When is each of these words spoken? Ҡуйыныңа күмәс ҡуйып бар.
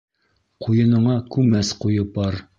Ҡуйыныңа 0.67 1.19
күмәс 1.37 1.73
ҡуйып 1.87 2.13
бар. 2.19 2.43